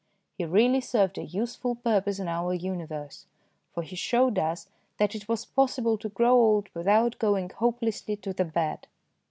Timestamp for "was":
5.29-5.45